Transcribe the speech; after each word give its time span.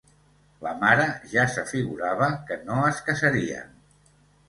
La 0.67 0.71
mare 0.83 1.03
ja 1.35 1.45
s'afigurava 1.57 2.33
que 2.51 2.61
no 2.65 2.83
es 2.91 3.07
casarien. 3.11 3.81